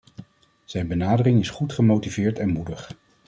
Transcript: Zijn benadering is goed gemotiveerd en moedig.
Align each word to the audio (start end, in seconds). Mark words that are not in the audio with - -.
Zijn 0.65 0.87
benadering 0.87 1.39
is 1.39 1.49
goed 1.49 1.73
gemotiveerd 1.73 2.39
en 2.39 2.49
moedig. 2.49 2.91